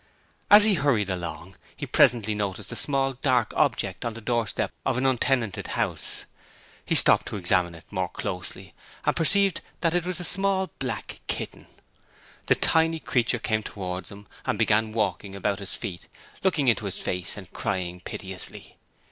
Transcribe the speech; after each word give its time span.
As 0.49 0.63
he 0.63 0.73
hurried 0.73 1.11
along 1.11 1.57
he 1.77 1.85
presently 1.85 2.33
noticed 2.33 2.71
a 2.71 2.75
small 2.75 3.13
dark 3.13 3.53
object 3.55 4.03
on 4.03 4.15
the 4.15 4.19
doorstep 4.19 4.71
of 4.83 4.97
an 4.97 5.05
untenanted 5.05 5.67
house. 5.77 6.25
He 6.83 6.95
stopped 6.95 7.27
to 7.27 7.35
examine 7.37 7.75
it 7.75 7.83
more 7.91 8.09
closely 8.09 8.73
and 9.05 9.15
perceived 9.15 9.61
that 9.81 9.93
it 9.93 10.03
was 10.03 10.19
a 10.19 10.23
small 10.23 10.71
black 10.79 11.19
kitten. 11.27 11.67
The 12.47 12.55
tiny 12.55 12.99
creature 12.99 13.37
came 13.37 13.61
towards 13.61 14.09
him 14.09 14.25
and 14.43 14.57
began 14.57 14.91
walking 14.91 15.35
about 15.35 15.59
his 15.59 15.75
feet, 15.75 16.07
looking 16.41 16.67
into 16.67 16.85
his 16.85 16.99
face 16.99 17.37
and 17.37 17.53
crying 17.53 17.99
piteously. 17.99 18.77